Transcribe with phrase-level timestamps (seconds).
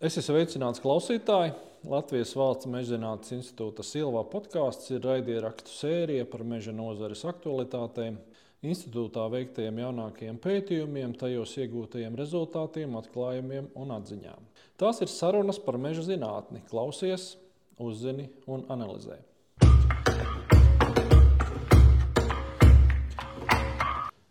[0.00, 1.50] Es esmu sveicināts klausītāji.
[1.92, 8.16] Latvijas Valsts meža zinātnes institūta Silvā podkāsts ir raidierakstu sērija par meža nozares aktualitātēm,
[8.64, 14.48] institūtā veiktajiem jaunākajiem pētījumiem, tajos iegūtajiem rezultātiem, atklājumiem un atziņām.
[14.80, 16.64] Tās ir sarunas par meža zinātni.
[16.72, 17.34] Klausies,
[17.76, 19.20] uzzini un analizē.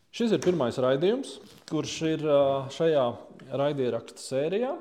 [0.10, 1.38] Šis ir pirmais raidījums,
[1.70, 2.30] kurš ir
[2.74, 3.10] šajā
[3.54, 4.80] raidierakstu sērijā.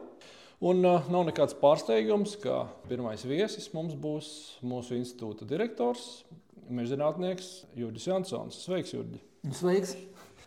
[0.58, 4.28] Un uh, nav nekāds pārsteigums, ka pirmais viesis mums būs
[4.66, 6.24] mūsu institūta direktors,
[6.66, 8.58] mežzinātnieks Jurģis Jansons.
[8.64, 9.20] Sveiks, Jurģi!
[9.54, 9.94] Sveiks!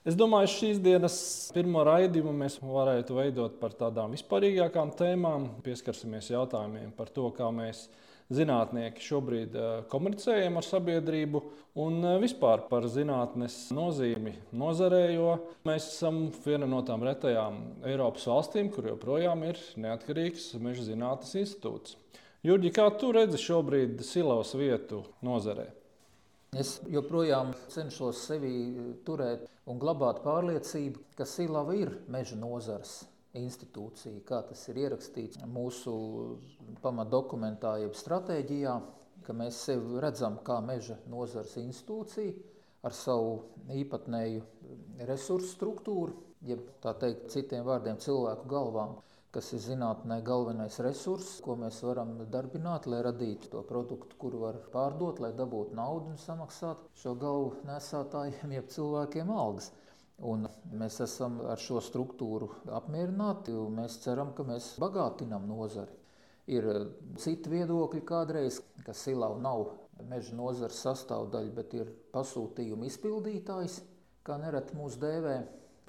[0.04, 1.16] Es domāju, ka šīs dienas
[1.56, 5.48] pirmo raidījumu mēs varētu veidot par tādām vispārīgākām tēmām.
[5.64, 7.86] Pieskarsimies jautājumiem par to, kā mēs
[8.32, 11.42] zinātnieki šobrīd eh, komunicējam ar sabiedrību
[11.84, 15.36] un eh, vispār par zinātnes nozīmi nozarē, jo
[15.68, 17.60] mēs esam viena no tām retajām
[17.92, 21.98] Eiropas valstīm, kur joprojām ir neatkarīgs meža zinātnes institūts.
[22.48, 25.68] Jurģi, kā tu redzi šobrīd silavas vietu nozarē?
[26.58, 28.52] Es joprojām cenšos sevi
[29.08, 32.98] turēt un glabāt pārliecību, ka silava ir meža nozars
[33.38, 35.94] institūcija, kā tas ir ierakstīts mūsu
[36.84, 38.74] pamatdokumentā, jeb stratēģijā,
[39.26, 42.34] ka mēs sevi redzam kā meža nozares institūciju
[42.88, 43.38] ar savu
[43.72, 44.42] īpatnēju
[45.08, 48.96] resursu struktūru, jeb tā teikt, citiem vārdiem, cilvēku galvām,
[49.32, 54.58] kas ir zinātnē galvenais resurss, ko mēs varam darbināt, lai radītu to produktu, kuru var
[54.74, 59.72] pārdot, lai dabūtu naudu un samaksāt šo galvu nesātājiem, jeb cilvēkiem algas.
[60.22, 60.46] Un
[60.78, 63.56] mēs esam ar šo struktūru apmierināti.
[63.74, 65.98] Mēs ceram, ka mēs bagātinām nozari.
[66.52, 66.84] Ir eh,
[67.22, 69.66] citi viedokļi kādreiz, ka Silava nav
[70.10, 73.82] meža nozares sastāvdaļa, bet ir pasūtījuma izpildītājs,
[74.26, 75.36] kā nereti mūs dēvē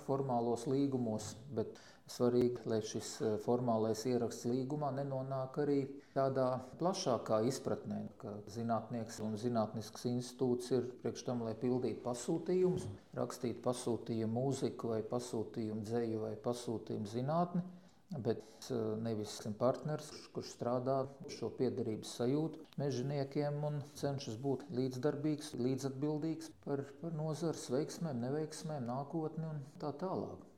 [0.07, 1.33] formālos līgumos.
[1.55, 1.79] Bet
[2.11, 5.79] svarīgi, lai šis eh, formālais ieraksts līgumā nenonāk arī
[6.17, 6.49] tādā
[6.81, 12.89] plašākā izpratnē, ka zinātnieks un zinātnisks institūts ir priekš tam, lai pildītu pasūtījumus,
[13.19, 17.65] rakstītu pasūtījumu mūziku vai pasūtījumu dzēju vai pasūtījumu zinātni.
[18.21, 20.97] Bet eh, nevis partners, kurš strādā
[21.33, 29.49] šo piederības sajūtu mežģiniekiem un cenšas būt līdzdarbīgs, līdzatbildīgs par, par nozares veiksmēm, neveiksmēm, nākotni
[29.49, 30.52] un tā tālāk.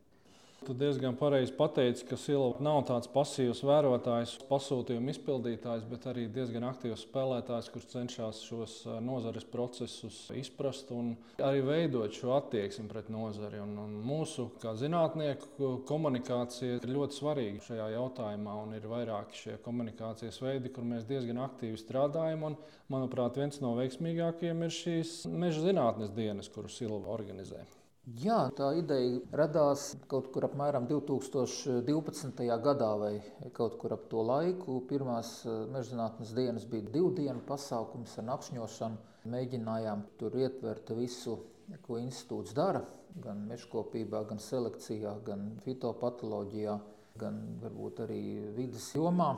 [0.64, 6.64] Tu diezgan pareizi pateici, ka Silva nav tāds pasīvs vērotājs, pasūtījuma izpildītājs, bet arī diezgan
[6.70, 13.60] aktīvs spēlētājs, kurš cenšas šos nozares procesus izprast un arī veidot šo attieksmi pret nozari.
[13.60, 19.60] Un, un mūsu, kā zinātnieku, komunikācija ir ļoti svarīga šajā jautājumā, un ir vairāki šie
[19.68, 22.48] komunikācijas veidi, kur mēs diezgan aktīvi strādājam.
[22.48, 27.66] Un, manuprāt, viens no veiksmīgākajiem ir šīs meža zinātnes dienas, kuru Silva organizē.
[28.04, 32.42] Jā, tā ideja radās kaut kur apmēram 2012.
[32.66, 33.12] gadā vai
[33.56, 34.82] kaut kur ap to laiku.
[34.90, 39.00] Pirmās eh, mežzinātnes dienas bija divu dienu pasākums ar apšņošanu.
[39.32, 41.38] Mēģinājām tur ietvert visu,
[41.86, 42.84] ko institūts dara,
[43.24, 46.76] gan mežkopībā, gan selekcijā, gan fitopatoloģijā
[47.18, 48.20] gan varbūt arī
[48.56, 49.28] vidas jomā.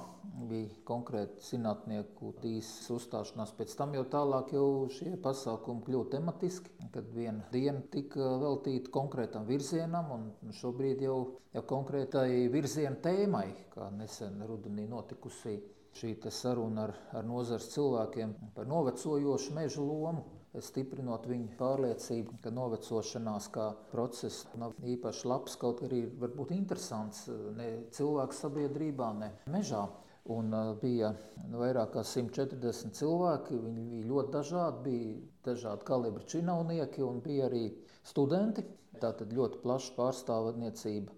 [0.48, 3.52] Bija konkrēti zinātnieku tīsas uzstāšanās.
[3.58, 9.44] Pēc tam jau tālāk jau šie pasākumi kļuva tematiski, kad viena diena tika veltīta konkrētam
[9.48, 11.18] virzienam, un šobrīd jau,
[11.52, 15.58] jau konkrētai virziena tēmai, kā nesen rudenī notikusi
[15.96, 20.24] šī saruna ar, ar nozars cilvēkiem par novecojošu mežu lomu
[20.64, 27.26] stiprinot viņu pārliecību, ka novecošanās kā process nav īpaši labs, kaut arī var būt interesants
[27.56, 29.84] ne cilvēku sabiedrībā, ne mežā.
[30.28, 31.12] Un uh, bija
[31.46, 33.60] nu, vairāk kā 140 cilvēki.
[33.62, 34.80] Viņi bija ļoti dažādi.
[34.82, 35.12] Bija
[35.46, 37.68] dažādi kalibri činovnieki un bija arī
[38.02, 38.64] studenti.
[38.98, 41.14] Tā tad ļoti plaša pārstāvniecība.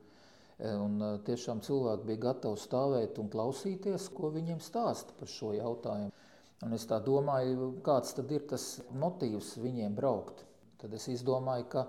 [0.59, 6.11] E, un tiešām cilvēki bija gatavi stāvēt un klausīties, ko viņiem stāsta par šo jautājumu.
[6.67, 10.43] Un es domāju, kāds tad ir tas motīvs viņiem braukt.
[10.79, 11.85] Tad es izdomāju, ka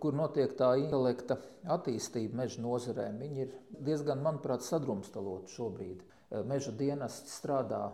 [0.00, 3.54] kur notiek tā intelekta attīstība meža nozarē, viņi ir
[3.88, 6.04] diezgan, manuprāt, sadrumstaloti šobrīd.
[6.48, 7.90] Meža dienests strādā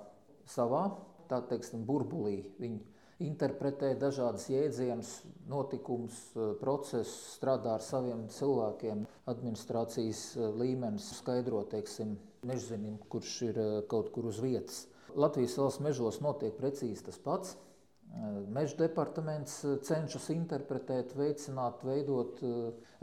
[0.51, 0.89] savā,
[1.31, 2.41] tā teiksim, burbulī.
[2.59, 2.83] Viņi
[3.27, 5.13] interpretē dažādas jēdzienus,
[5.49, 6.19] notikumus,
[6.61, 10.27] procesus, strādā ar saviem cilvēkiem, administrācijas
[10.59, 14.85] līmenis, skaidro, teiksim, mežzinim, kurš ir kaut kur uz vietas.
[15.17, 17.57] Latvijas valsts mežos notiek precīzi tas pats.
[18.49, 22.39] Meža departaments cenšas interpretēt, veicināt, veidot,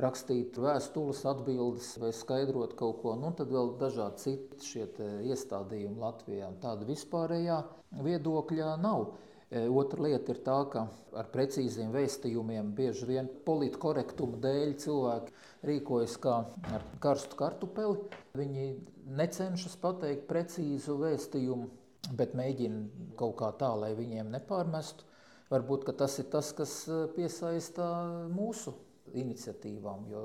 [0.01, 3.13] rakstīt vēstules, atbildes vai skaidrot kaut ko.
[3.19, 4.86] Nu, tad vēl dažādi citi
[5.30, 6.50] iestādījumi Latvijā.
[6.63, 7.60] Tāda vispārējā
[8.07, 9.12] viedokļa nav.
[9.54, 15.36] Otra lieta ir tā, ka ar precīziem vēstījumiem bieži vien politkorektuma dēļ cilvēki
[15.69, 16.39] rīkojas kā
[16.74, 18.00] ar karstu kartupeli.
[18.39, 18.66] Viņi
[19.13, 21.69] necenšas pateikt precīzu vēstījumu,
[22.11, 25.07] bet mēģina kaut kā tā, lai viņiem nepārmestu.
[25.53, 27.85] Varbūt tas ir tas, kas e, piesaista
[28.33, 28.73] mūsu
[29.13, 30.23] iniciatīvām, jo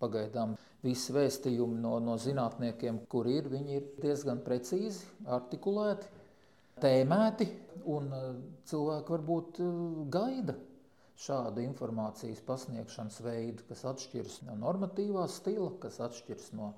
[0.00, 0.54] pagaidām
[0.84, 6.12] visi vēstījumi no, no zinātniekiem, kur ir, viņi ir diezgan precīzi artikulēti,
[6.80, 7.48] tēmēti,
[7.90, 8.22] un e,
[8.70, 9.68] cilvēki varbūt e,
[10.14, 10.56] gaida
[11.16, 16.74] šādu informācijas pasniegšanas veidu, kas atšķiras no normatīvā stila, kas atšķiras no,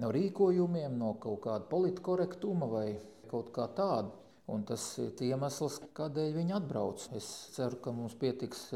[0.00, 2.86] no rīkojumiem, no kaut kāda politkorektuma vai
[3.34, 4.12] kaut kā tāda.
[4.54, 7.06] Un tas ir iemesls, kādēļ viņi atbrauc.
[7.16, 8.66] Es ceru, ka mums pietiks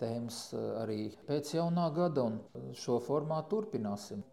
[0.00, 0.38] tēmas
[0.80, 4.24] arī pēc jaunā gada, un šo formātu turpināsim.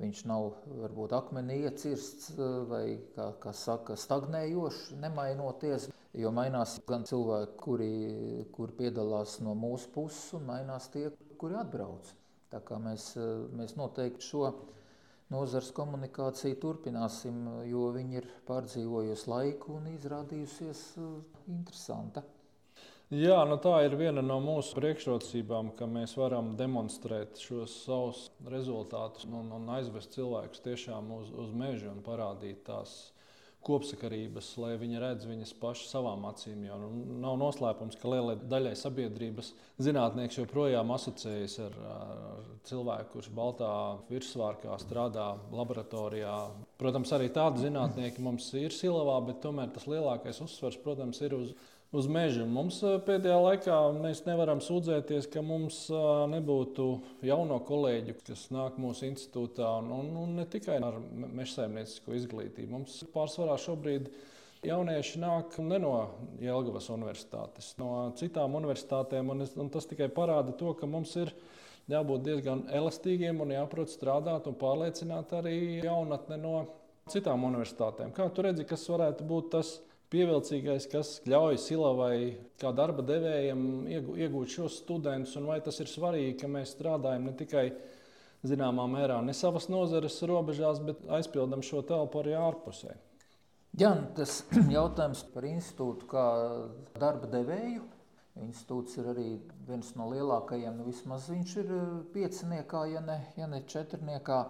[0.00, 2.32] Viņš nav varbūt akmenī iecirsts
[2.70, 5.90] vai, kā, kā saka, stagnējošs, nemainoties.
[6.14, 7.92] Jo mainās gan cilvēki, kuri,
[8.54, 12.10] kuri piedalās no mūsu puses, un mainās tie, kuri atbrauc.
[12.54, 13.12] Tā kā mēs,
[13.54, 14.48] mēs noteikti šo
[15.34, 20.86] nozars komunikāciju turpināsim, jo viņi ir pārdzīvojusi laiku un izrādījusies
[21.50, 22.24] interesanta.
[23.12, 29.28] Jā, nu tā ir viena no mūsu priekšrocībām, ka mēs varam demonstrēt šos savus rezultātus
[29.28, 33.12] un, un aizvest cilvēkus tiešām uz, uz mežu un parādīt tās
[33.64, 36.62] kopsakarības, lai viņi redz viņas pašas savām acīm.
[36.66, 36.88] Jo nu,
[37.22, 39.52] nav noslēpums, ka lielai daļai sabiedrības
[39.84, 43.72] zinātnieks joprojām asociējas ar, ar cilvēku, kurš baltā
[44.10, 46.38] virsvārkā strādā laboratorijā.
[46.80, 51.54] Protams, arī tādi zinātnieki mums ir silavā, bet tomēr tas lielākais uzsvers, protams, ir uz
[51.94, 52.44] uz meža.
[52.48, 55.86] Mums pēdējā laikā mēs nevaram sūdzēties, ka mums
[56.32, 56.86] nebūtu
[57.26, 60.98] jauno kolēģu, kas nāk mūsu institūtā, un, un, un ne tikai ar
[61.38, 62.70] mežsaimniecisko izglītību.
[62.74, 64.10] Mums pārsvarā šobrīd
[64.64, 65.94] jaunieši nāk ne no
[66.42, 71.32] Jelgavas universitātes, no citām universitātēm, un, es, un tas tikai parāda to, ka mums ir
[71.90, 76.54] jābūt diezgan elastīgiem un jāprot strādāt un pārliecināt arī jaunatni no
[77.12, 78.14] citām universitātēm.
[78.16, 79.76] Kā tu redzi, kas varētu būt tas?
[80.14, 82.18] Pievilcīgais, kas ļauj Silavai
[82.60, 87.34] kā darba devējiem iegūt šos studentus, un vai tas ir svarīgi, ka mēs strādājam ne
[87.38, 87.66] tikai
[88.46, 92.94] zināmā mērā ne savas nozares robežās, bet aizpildām šo telpu arī ārpusē.
[93.80, 94.44] Jā, tas
[94.76, 96.24] jautājums par institūtu kā
[97.00, 97.90] darba devēju.
[98.42, 99.28] Institūts ir arī
[99.66, 101.68] viens no lielākajiem, nu vismaz viņš ir
[102.16, 104.40] pieciniekā, ja ne, ja ne četrniekā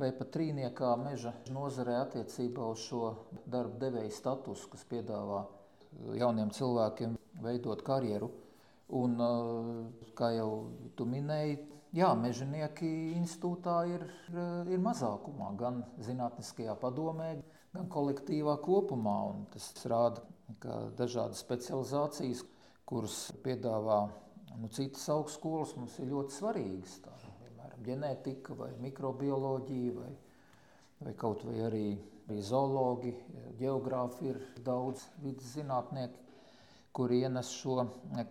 [0.00, 3.02] vai pat trīniekā meža nozarē attiecībā uz šo
[3.48, 5.44] darba devēja statusu, kas piedāvā
[6.20, 8.30] jauniem cilvēkiem veidot karjeru.
[8.96, 11.58] Un, eh, kā jau tu minēji,
[11.96, 17.42] jā, mežonieki institūtā ir, eh, ir mazākumā, gan zinātniskajā padomē,
[17.74, 19.34] gan kolektīvā kopumā.
[19.34, 20.22] Un tas rāda,
[20.60, 22.44] ka dažādas specializācijas,
[22.86, 24.10] kuras piedāvā
[24.60, 27.00] nu, citas augstskolas, mums ir ļoti svarīgas.
[27.00, 27.16] Tā
[27.84, 30.12] ģenētika, vai mikrobioloģija, vai,
[31.02, 31.86] vai kaut vai arī,
[32.28, 33.12] arī zoologi,
[33.60, 36.22] geogrāfi ir daudz vidas zinātnieki,
[36.96, 37.82] kuri ienes šo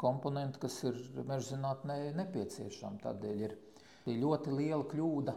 [0.01, 0.97] komponentu, kas ir
[1.27, 3.03] meža zinātnē nepieciešama.
[3.03, 3.59] Tādēļ ir
[4.09, 5.35] ļoti liela kļūda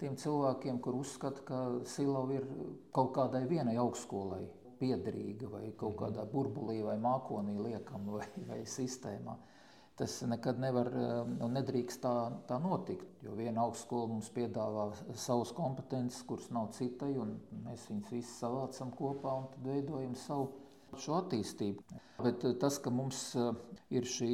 [0.00, 2.44] tiem cilvēkiem, kur uzskata, ka Silava ir
[2.92, 4.44] kaut kādai vienai augstskolai
[4.80, 9.36] piederīga vai kaut kādā burbulī vai mākonī liekama vai, vai sistēmā.
[9.96, 12.12] Tas nekad nevar un nu, nedrīkst tā,
[12.48, 13.06] tā notikt.
[13.24, 18.92] Jo viena augstskola mums piedāvā savas kompetences, kuras nav citai, un mēs viņus visus savācam
[18.92, 20.50] kopā un veidojam savu
[21.00, 21.82] šo attīstību.
[22.22, 23.50] Bet eh, tas, ka mums eh,
[23.96, 24.30] ir šī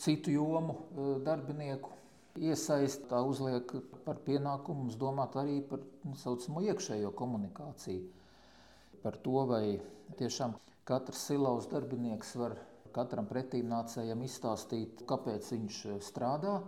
[0.00, 1.96] citu jomu eh, darbinieku
[2.40, 3.72] iesaiste, tā uzliek
[4.06, 8.06] par pienākumu mums domāt arī par tā saucamo iekšējo komunikāciju.
[9.00, 9.64] Par to, vai
[10.20, 10.54] tiešām
[10.88, 12.58] katrs silaus darbinieks var
[12.94, 16.60] katram pretīmnācējam izstāstīt, kāpēc viņš eh, strādā.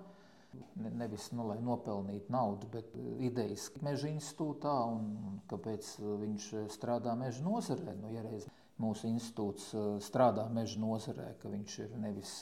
[0.76, 7.16] Nevis nu, lai nopelnītu naudu, bet eh, idejas meža institūtā un kāpēc eh, viņš strādā
[7.18, 7.96] meža nozarē.
[8.00, 8.48] Nu, ja reiz
[8.82, 9.70] mūsu institūts
[10.02, 12.32] strādā meža nozarē, ka viņš ir nevis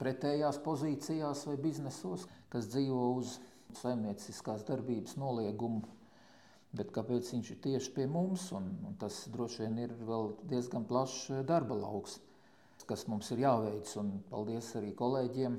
[0.00, 3.36] pretējās pozīcijās vai biznesos, kas dzīvo uz
[3.78, 5.84] saimnieciskās darbības noliegumu,
[6.74, 9.94] bet kāpēc viņš ir tieši pie mums, un, un tas droši vien ir
[10.50, 12.18] diezgan plašs darba lauks
[12.88, 13.90] kas mums ir jāveic.
[14.00, 15.58] Un paldies arī kolēģiem.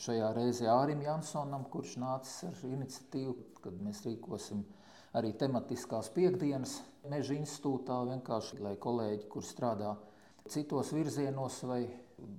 [0.00, 4.62] Šajā reizē Ārim Jansonam, kurš nācis ar iniciatīvu, kad mēs rīkosim
[5.18, 6.78] arī tematiskās piekdienas
[7.10, 9.92] meža institūtā, vienkārši lai kolēģi, kur strādā
[10.48, 11.82] citos virzienos vai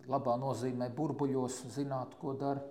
[0.09, 2.63] labā nozīmē burbuļos, zinātu, ko dara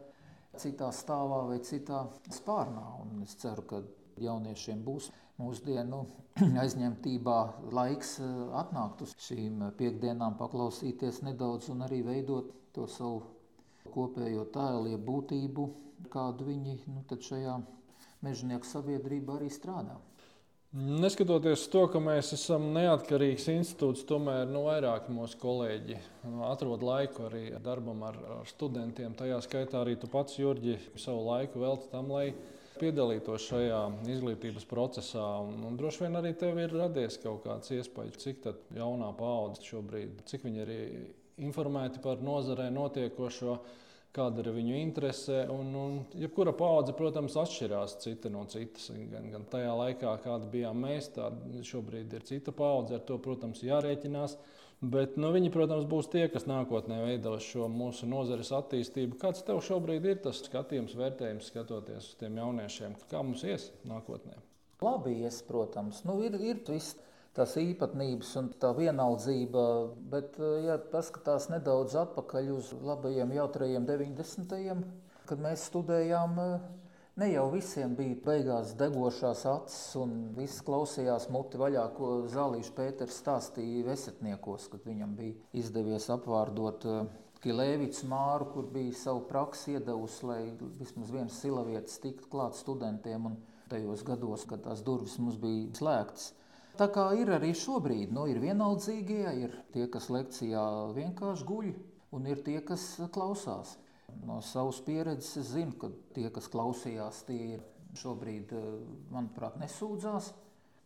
[0.59, 2.87] citā stāvā vai citā spārnā.
[3.05, 3.83] Un es ceru, ka
[4.27, 5.11] jauniešiem būs
[5.41, 6.05] mūsdienu
[6.63, 7.39] aizņemtībā
[7.77, 8.31] laiks eh,
[8.63, 13.23] atnākt uz šīm piekdienām, paklausīties nedaudz un arī veidot to savu
[13.91, 15.67] kopējo tēlu, būtību,
[16.13, 17.57] kādu viņi nu, šajā
[18.25, 19.99] mežonieku sabiedrībā arī strādā.
[20.71, 25.97] Neskatoties to, ka mēs esam neatkarīgs institūts, tomēr nu, vairāki mūsu kolēģi
[26.31, 29.17] nu, atrod laiku arī darbam ar, ar studentiem.
[29.19, 32.29] Tajā skaitā arī tu pats, Jurģi, savu laiku veltīji tam, lai
[32.81, 33.81] piedalītos šajā
[34.15, 35.27] izglītības procesā.
[35.45, 40.25] Un, un droši vien arī tev ir radies kaut kāds iespējas, cik jaunā paudze šobrīd,
[40.31, 40.75] cik viņi ir
[41.51, 43.61] informēti par nozarē notiekošo
[44.17, 45.43] kāda ir viņu interese.
[45.53, 48.91] Un, un jebkura paudze, protams, atšķirās cita no citas.
[49.13, 52.99] Gan, gan tajā laikā, kāda bijām mēs, tāda šobrīd ir cita paudze.
[52.99, 54.37] Ar to, protams, jārēķinās.
[54.81, 59.19] Bet nu, viņi, protams, būs tie, kas nākotnē veidos šo mūsu nozares attīstību.
[59.21, 62.95] Kāds tev šobrīd ir tas skatījums, vērtējums, skatoties uz tiem jauniešiem?
[63.11, 64.39] Kā mums ies nākotnē?
[64.81, 66.01] Labi, ies, protams.
[66.09, 66.97] Nu, ir, ir viss
[67.37, 69.65] tās īpatnības un tā vienaldzība.
[70.15, 74.81] Bet, ja paskatās nedaudz atpakaļ uz labajiem, jautrajiem 90.
[75.29, 76.41] kad mēs studējām
[77.21, 83.19] Ne jau visiem bija beigās degošās acis, un viss klausījās muti vaļā, ko Zālīša Pēters
[83.21, 87.11] stāstīja Vesetniekos, kad viņam bija izdevies apvārdot eh,
[87.45, 90.39] Kilēvicu māru, kur bija savu praksi iedavusi, lai
[90.79, 93.37] vismaz viens silavietis tiktu klāt studentiem, un
[93.69, 96.31] tajos gados, kad tās durvis mums bija slēgtas.
[96.81, 100.65] Tā kā ir arī šobrīd, nu, ir vienaldzīgie, ir tie, kas lekcijā
[100.97, 101.71] vienkārši guļ,
[102.17, 103.77] un ir tie, kas klausās.
[104.27, 107.65] No savas pieredzes es zinu, ka tie, kas klausījās, tie ir
[107.99, 108.69] šobrīd, eh,
[109.11, 110.33] manuprāt, nesūdzās.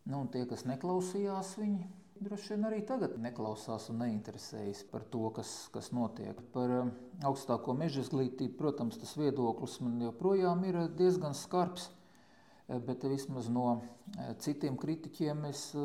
[0.05, 1.87] Nu, un tie, kas neklausījās, viņi
[2.25, 6.41] droši vien arī tagad neklausās un neinteresējas par to, kas, kas notiek.
[6.53, 6.93] Par eh,
[7.25, 11.91] augstāko meža izglītību, protams, tas viedoklis man joprojām ir diezgan skarbs.
[12.69, 13.65] Eh, bet vismaz no
[14.17, 15.83] eh, citiem kritiķiem es eh,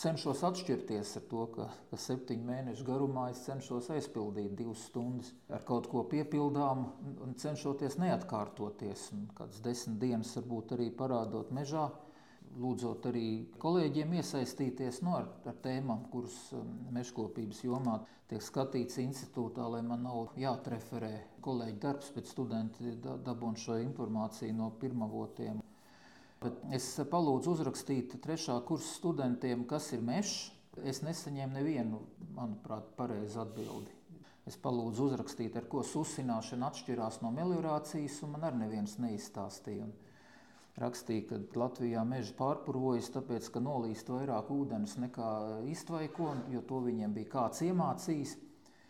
[0.00, 5.66] cenšos atšķirties ar to, ka, ka septiņu mēnešu garumā es cenšos aizpildīt divas stundas ar
[5.68, 6.86] kaut ko piepildām
[7.26, 9.10] un cenšoties neatkārtoties.
[9.12, 11.90] Un kādas desmit dienas varbūt arī parādot mežā,
[12.56, 13.28] lūdzot arī
[13.60, 16.38] kolēģiem iesaistīties no, nu, ar, ar tēmām, kuras
[16.96, 18.00] mežkopības jomā
[18.32, 21.12] tiek skatīts institūtā, lai man nav jāatreferē
[21.44, 25.60] kolēģi darbs, bet studenti dabūn šo informāciju no pirmavotiem.
[26.40, 30.48] Bet es palūdzu uzrakstīt trešā kursa studentiem, kas ir mežs.
[30.88, 31.98] Es nesaņēmu nevienu,
[32.32, 33.92] manuprāt, pareizu atbildi.
[34.48, 39.84] Es palūdzu uzrakstīt, ar ko susināšana atšķirās no meliorācijas, un man arī neviens neizstāstīja.
[39.84, 45.32] Un rakstīja, ka Latvijā meža pārpurojas, tāpēc, ka nolīst vairāk ūdens nekā
[45.68, 48.32] iztvaiko, jo to viņiem bija kāds iemācījis.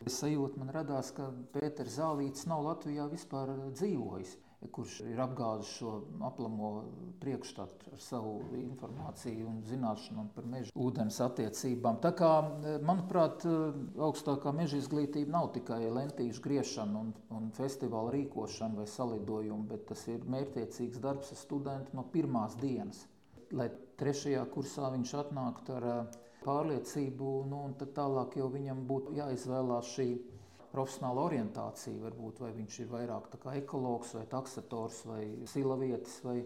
[0.06, 4.38] Es sajūtu, man radās, ka Pēters Zālīts nav Latvijā vispār dzīvojis
[4.68, 5.92] kurš ir apgāzis šo
[6.26, 6.70] aplamo
[7.22, 12.00] priekšstatu ar savu informāciju un zināšanām par meža ūdens attiecībām.
[12.04, 12.30] Tā kā,
[12.84, 13.46] manuprāt,
[14.08, 20.04] augstākā meža izglītība nav tikai lentīšu griešana un, un festivāla rīkošana vai salidojuma, bet tas
[20.12, 23.06] ir mērķiecīgs darbs ar studentu no pirmās dienas.
[23.56, 25.88] Lai trešajā kursā viņš atnāktu ar
[26.44, 30.10] pārliecību, nu, un tālāk jau viņam būtu jāizvēlās šī
[30.72, 31.98] profesionāla orientācija.
[32.02, 36.40] Varbūt vai viņš ir vairāk ekologs, vai taksators, vai silavietis, vai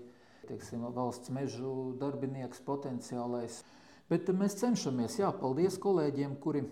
[0.49, 3.62] teiksim, valsts mežu darbinieks potenciālais.
[4.11, 6.64] Bet mēs cenšamies, jā, paldies kolēģiem, kuri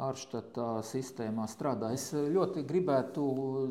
[0.00, 1.92] ārštata sistēmā strādā.
[1.92, 3.24] Es ļoti gribētu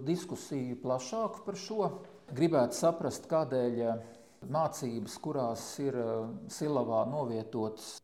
[0.05, 1.89] diskusiju plašāku par šo.
[2.35, 3.79] Gribētu saprast, kādēļ
[4.53, 5.97] mācības, kurās ir
[6.53, 7.97] silavā novietotas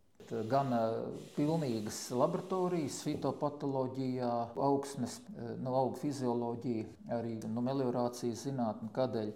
[0.49, 0.99] gan eh,
[1.35, 4.31] pilnīgas laboratorijas, fitopatoloģijā,
[4.67, 6.85] augsnes, no nu, augu fizioloģija,
[7.17, 9.33] arī no nu, meliorācijas zinātne, kādēļ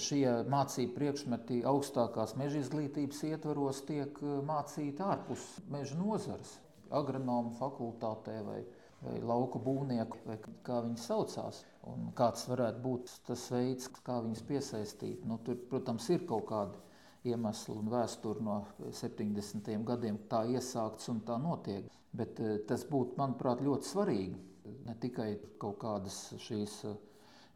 [0.00, 6.54] šie mācību priekšmeti augstākās meža izglītības ietvaros tiek mācīti ārpus meža nozares,
[6.94, 8.60] agronomu fakultātē vai,
[9.04, 11.64] vai lauku būvnieku, vai kā viņi saucās.
[11.90, 15.26] Un kāds varētu būt tas veids, kā viņus piesaistīt.
[15.28, 16.89] Nu, tur, protams, ir kaut kādi
[17.28, 18.60] iemesli un vēsturi no
[18.96, 19.70] 70.
[19.86, 21.90] gadiem tā iesākts un tā notiek.
[22.16, 24.40] Bet eh, tas būtu, manuprāt, ļoti svarīgi.
[24.86, 25.30] Ne tikai
[25.62, 26.96] kaut kādas šīs eh,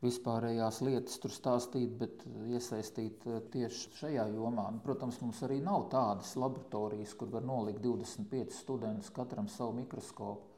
[0.05, 4.69] vispārējās lietas tur stāstīt, bet iesaistīt eh, tieši šajā jomā.
[4.85, 10.53] Protams, mums arī nav tādas laboratorijas, kur var nolikt 25 studentus, katram savu mikroskopu.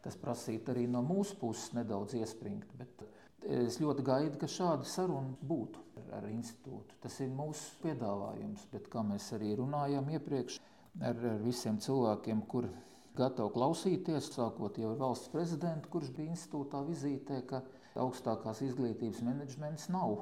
[0.00, 2.70] Tas prasītu arī no mūsu puses nedaudz iespringt.
[2.80, 3.02] Bet
[3.40, 5.80] Es ļoti gaidu, ka šāda saruna būtu
[6.16, 6.98] ar institūtu.
[7.02, 12.70] Tas ir mūsu piedāvājums, bet kā mēs arī runājām iepriekš ar, ar visiem cilvēkiem, kuri
[13.18, 17.62] gatavi klausīties, sākot jau ar valsts prezidentu, kurš bija institūtā vizītē, ka
[18.00, 20.20] augstākās izglītības menedžments nav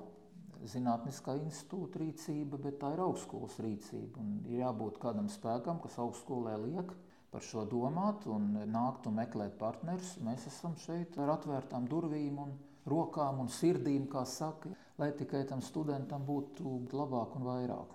[0.66, 4.18] zinātniskā institūta rīcība, bet tā ir augstskolas rīcība.
[4.22, 6.90] Un ir jābūt kādam spēkam, kas augstskolē liek
[7.30, 10.16] par šo domāt un nākt un meklēt partnerus.
[10.24, 12.56] Mēs esam šeit ar atvērtām durvīm un
[12.88, 17.94] rokām un sirdīm, kā saka, lai tikai tam studentam būtu labāk un vairāk.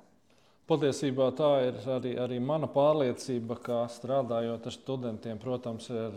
[0.63, 6.15] Patiesībā tā ir arī, arī mana pārliecība, ka strādājot ar studentiem, protams, ir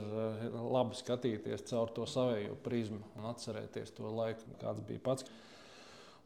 [0.54, 5.26] labi skatīties caur to savējo prizmu un atcerēties to laiku, kāds bija pats.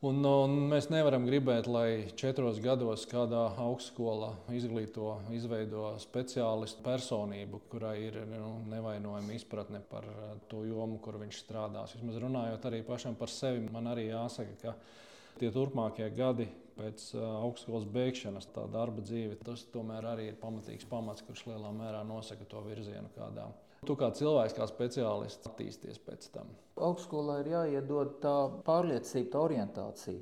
[0.01, 7.99] Un, un mēs nevaram gribēt, lai četros gados kādā augstskolā izglīto, izveido speciālistu personību, kurai
[8.07, 10.09] ir nu, nevainojama izpratne par
[10.49, 11.93] to jomu, kur viņš strādās.
[11.99, 16.49] Vismaz runājot arī pašam par sevi, man arī jāsaka, ka tie turpmākie gadi
[16.81, 22.07] pēc augstskolas beigšanas, tā darba dzīve, tas tomēr arī ir pamatīgs pamats, kurš lielā mērā
[22.09, 23.51] nosaka to virzienu, kādā
[23.87, 26.51] tu kā cilvēks, kā speciālists attīsties pēc tam.
[26.81, 28.35] Augstskolā ir jāiedod tā
[28.67, 30.21] pārliecība, tā orientācija.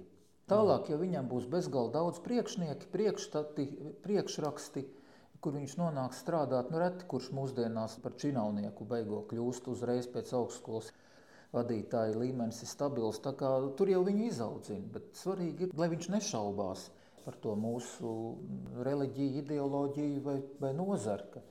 [0.48, 3.66] Tālāk, ja viņam būs bezgalīgi daudz priekšstati,
[4.04, 4.84] priekšraksti,
[5.44, 10.88] kur viņš nonāks strādāt, nu reti kurš mūsdienās par činovnieku beigo kļūst uzreiz pēc augstskolas
[11.52, 13.20] vadītāja līmenis ir stabils.
[13.20, 16.88] Tur jau viņu izaudzina, bet svarīgi ir, lai viņš nešaubās
[17.26, 18.10] par to mūsu
[18.86, 21.44] reliģiju, ideoloģiju vai, vai nozari.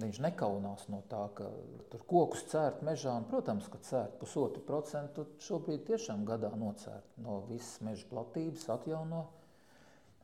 [0.00, 1.48] Viņš nekaunās no tā, ka
[1.92, 3.12] tur kokus cērt mežā.
[3.20, 9.26] Un, protams, ka cērt pusotru procentu šobrīd tiešām gadā nocērt no visas meža platības, atjauno,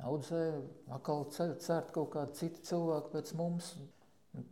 [0.07, 0.43] audzē,
[0.97, 3.75] atkal cērt kaut kādi citi cilvēki pēc mums.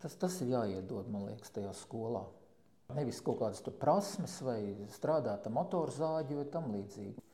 [0.01, 2.25] Tas, tas ir jāiedod, man liekas, tajā skolā.
[2.95, 4.59] Nevis kaut kādas prasmes vai
[4.93, 7.25] strādāt ar motorzāģi vai tam līdzīgi.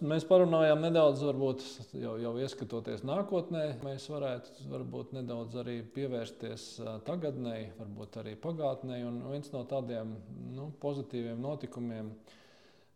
[0.00, 1.62] Mēs parunājām nedaudz, varbūt
[2.00, 6.64] jau, jau ieskatoties nākotnē, mēs varētu varbūt nedaudz arī pievērsties
[7.04, 9.02] tagadnē, varbūt arī pagātnē.
[9.04, 10.14] Un viens no tādiem
[10.56, 12.39] nu, pozitīviem notikumiem ir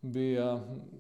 [0.05, 0.59] bija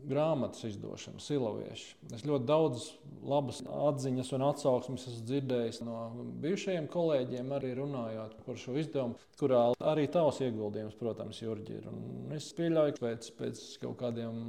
[0.08, 1.90] grāmatas izdošana, silavieši.
[2.14, 2.86] Es ļoti daudz
[3.24, 5.98] labas atziņas un atsauksmes esmu dzirdējis no
[6.44, 11.88] bijušajiem kolēģiem, arī runājot par šo izdevumu, kurā arī tavs ieguldījums, protams, Jurģi, ir.
[11.92, 14.42] Un es pieļauju, ka pēc, pēc kaut kādiem,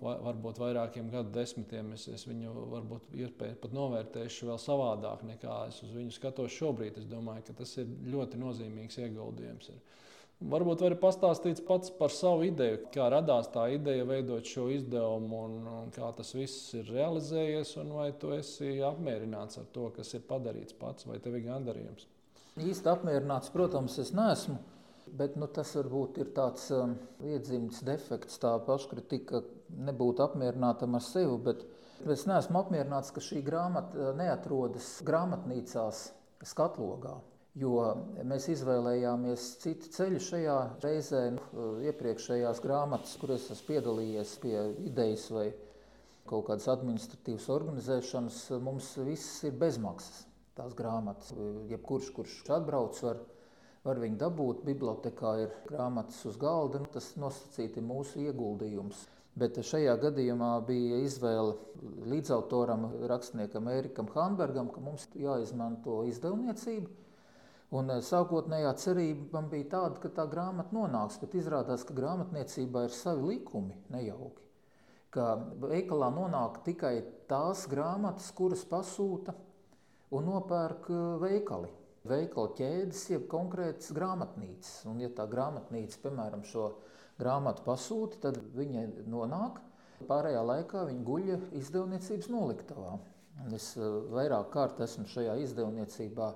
[0.00, 5.82] varbūt vairākiem gadu desmitiem, es, es viņu varbūt iespēju pat novērtēšu vēl savādāk nekā es
[5.84, 7.00] uz viņu skatos šobrīd.
[7.00, 9.72] Es domāju, ka tas ir ļoti nozīmīgs ieguldījums.
[9.74, 9.82] Ir.
[10.40, 15.56] Varbūt vari pastāstīt pats par savu ideju, kā radās tā ideja veidot šo izdevumu un,
[15.68, 20.24] un kā tas viss ir realizējies, un vai tu esi apmierināts ar to, kas ir
[20.30, 22.08] padarīts pats, vai tev ir gandarījums?
[22.56, 24.56] Īsti apmierināts, protams, es neesmu.
[25.20, 26.94] Bet nu, tas varbūt ir tāds um,
[27.26, 29.42] iedzimts defekts, tā paškritika,
[29.88, 31.36] nebūt apmierinātam ar sevi.
[31.50, 31.64] Bet
[32.14, 36.04] es neesmu apmierināts, ka šī grāmata uh, neatrodas grāmatnīcās,
[36.48, 37.18] skatlogā.
[37.60, 37.80] Jo
[38.24, 41.24] mēs izvēlējāmies citu ceļu šajā reizē.
[41.34, 44.54] Nu, iepriekšējās grāmatas, kuras esmu piedalījies pie
[44.88, 45.50] idejas vai
[46.30, 50.22] kaut kādas administratīvas organizēšanas, mums viss ir bezmaksas.
[50.56, 51.34] Tās grāmatas,
[51.68, 53.20] jebkurš, kurš atbrauc, var,
[53.84, 54.64] var viņu dabūt.
[54.64, 56.80] Bibliotekā ir grāmatas uz galda.
[56.80, 59.04] Nu, tas nosacīti mūsu ieguldījums.
[59.40, 61.58] Bet šajā gadījumā bija izvēle
[62.08, 67.09] līdzautoram, rakstniekam Erikam Hanbergam, ka mums jāizmanto izdevniecība
[67.76, 72.86] Un eh, sākotnējā cerība man bija tāda, ka tā grāmata nonāks, bet izrādās, ka grāmatniecībā
[72.86, 74.46] ir savi likumi nejauki.
[75.14, 76.96] Ka veikalā nonāk tikai
[77.30, 79.34] tās grāmatas, kuras pasūta
[80.10, 81.70] un nopērk eh, veikali.
[82.10, 84.86] Veikala ķēdes, jeb konkrētas grāmatnīcas.
[84.88, 86.72] Un, ja tā grāmatnīca, piemēram, šo
[87.20, 89.60] grāmatu pasūta, tad viņa nonāk.
[90.08, 92.94] Pārējā laikā viņa guļ izdevniecības noliktavā.
[93.44, 96.34] Un es eh, vairāk kārt esmu šajā izdevniecībā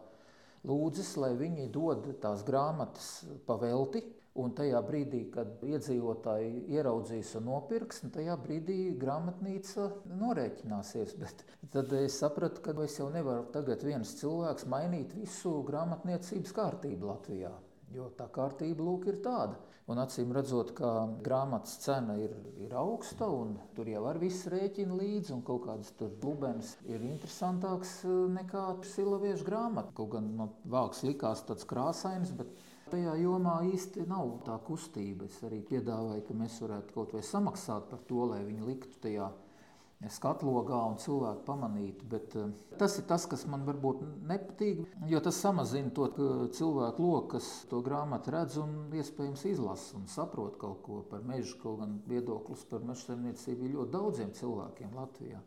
[0.64, 4.04] lūdzis, lai viņi dod tās grāmatas pavelti.
[4.34, 11.12] Un tajā brīdī, kad iedzīvotāji ieraudzīs un nopirks, tajā brīdī grāmatnīca norēķināsies.
[11.22, 17.12] Bet tad es sapratu, ka es jau nevaru tagad viens cilvēks mainīt visu grāmatniecības kārtību
[17.12, 17.52] Latvijā.
[17.94, 19.54] Jo tā kārtība lūk, ir tāda.
[19.84, 20.90] Un acīm redzot, ka
[21.24, 22.32] grāmatas cena ir,
[22.64, 27.04] ir augsta, un tur jau ar visu rēķinu līdzi, un kaut kādas tur lubenes ir
[27.04, 28.62] interesantāks eh, nekā
[28.94, 29.92] silaviešu grāmata.
[29.98, 32.48] Kaut gan man vāks likās tāds krāsains, bet
[32.88, 35.28] tajā jomā īsti nav tā kustība.
[35.28, 39.28] Es arī piedāvāju, ka mēs varētu kaut vai samaksāt par to, lai viņi liktu tajā
[40.12, 42.08] skatlogā un cilvēku pamanītu.
[42.10, 46.08] Bet, uh, tas ir tas, kas man varbūt nepatīk, jo tas samazina to
[46.56, 51.58] cilvēku loku, kas to grāmatu redz un iespējams izlasa un saprot kaut ko par mežu.
[51.62, 55.40] Kaut gan viedoklis par meža saimniecību ir ļoti daudziem cilvēkiem Latvijā.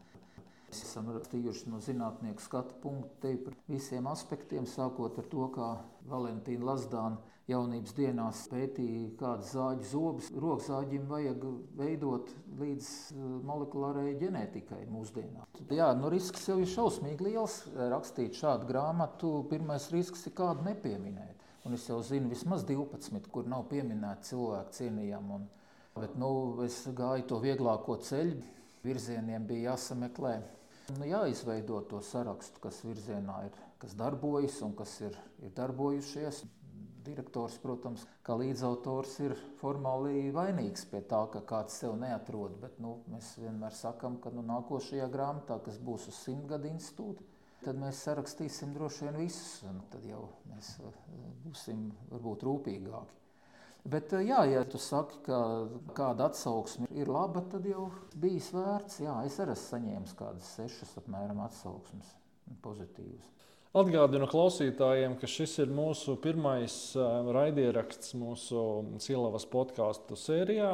[0.67, 5.69] Mēs esam rakstījuši no zinātnieku skatu punkta par visiem aspektiem, sākot ar to, kā
[6.11, 11.45] Valentīna Lazdāna jaunības dienās pētīja, kādas zāģu zobus rokzāģim vajag
[11.79, 15.61] veidot līdz eh, molekulārai ģenētikai mūsdienās.
[15.71, 17.61] Jā, nu risks jau ir šausmīgi liels.
[17.77, 21.47] Rakstīt šādu grāmatu, pirmais risks ir kādu nepieminēt.
[21.67, 25.39] Un es jau zinu vismaz 12, kur nav pieminēti cilvēku cienījami.
[25.39, 25.47] Un,
[25.95, 26.29] bet nu,
[26.67, 28.43] es gāju to vieglāko ceļu,
[28.83, 30.35] virzieniem bija jāsameklē.
[30.95, 36.45] Nu, jāizveido to sarakstu, kas virzienā ir, kas darbojas un kas ir, ir darbojušies
[37.07, 42.55] direktors, protams, kā līdzautors ir formāli vainīgs pie tā, ka kāds sev neatrod.
[42.61, 47.27] Bet nu, mēs vienmēr sakām, ka nu, nākošajā grāmatā, kas būs uz simtgadu institūta,
[47.65, 49.63] tad mēs sarakstīsim droši vien visus.
[49.91, 50.23] Tad jau
[50.53, 50.99] mēs uh,
[51.43, 53.26] būsim varbūt rūpīgāki.
[53.85, 55.39] Bet, uh, jā, ja tu saki, ka
[55.97, 59.01] kāda atsauksme ir laba, tad jau bija vērts.
[59.05, 62.13] Jā, es arī esmu saņēmis kādas sešas apmēram atsauksmes,
[62.65, 63.33] pozitīvas.
[63.77, 66.73] Atgādinu klausītājiem, ka šis ir mūsu pirmais
[67.35, 68.61] raidieraksts mūsu
[69.03, 70.71] Cielavas podkāstu sērijā.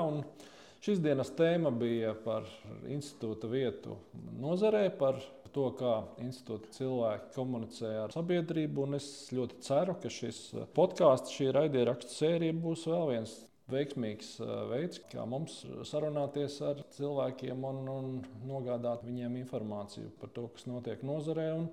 [0.83, 2.47] Šīs dienas tēma bija par
[2.91, 3.97] institūta vietu
[4.39, 5.19] nozarē, par
[5.55, 8.87] to, kā institūta cilvēki komunicē ar sabiedrību.
[8.97, 10.43] Es ļoti ceru, ka šis
[10.75, 13.37] podkāsts, šī raidierakstu sērija būs vēl viens
[13.71, 14.35] veiksmīgs
[14.69, 18.11] veids, kā mums sarunāties ar cilvēkiem un, un
[18.49, 21.49] nogādāt viņiem informāciju par to, kas notiek nozarē.
[21.61, 21.71] Un,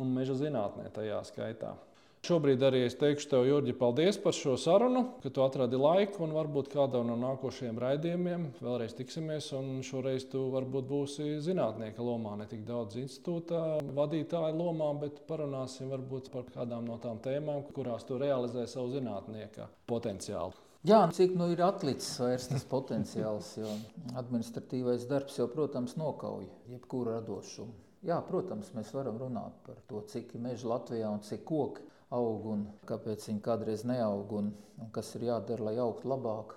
[0.00, 1.74] un meža zinātnē tajā skaitā.
[2.20, 6.34] Šobrīd arī es teikšu tev, Jurģi, paldies par šo sarunu, ka tu atradi laiku un
[6.36, 9.48] varbūt kādā no nākošajiem raidījumiem vēlreiz tiksimies.
[9.88, 16.28] Šoreiz tu varbūt būsi zinātnieka lomā, ne tik daudz institūta vadītāja lomā, bet parunāsim varbūt
[16.34, 20.52] par kādām no tām tēmām, kurās tu realizē savu zinātnieka potenciālu.
[20.84, 23.72] Jā, cik nu ir atlicis vairs tas potenciāls, jo
[24.20, 27.72] administratīvais darbs jau, protams, nokauj jebkuru radošumu.
[28.04, 32.46] Jā, protams, mēs varam runāt par to, cik ir meža Latvijā un cik koki aug
[32.52, 34.50] un kāpēc viņi kādreiz neaug un,
[34.82, 36.56] un kas ir jādara, lai augtu labāk.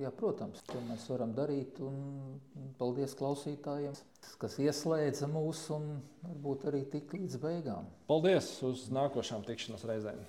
[0.00, 1.80] Jā, protams, to mēs varam darīt.
[1.84, 2.40] Un
[2.80, 3.96] paldies klausītājiem,
[4.40, 5.90] kas ieslēdza mūs un
[6.24, 7.90] varbūt arī tik līdz beigām.
[8.10, 10.24] Paldies uz nākošām tikšanās reizēm!